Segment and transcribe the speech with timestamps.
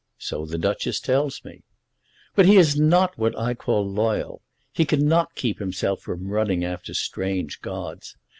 [0.17, 1.61] "So the Duchess tells me."
[2.33, 4.41] "But he is not what I call loyal.
[4.73, 8.15] He cannot keep himself from running after strange gods.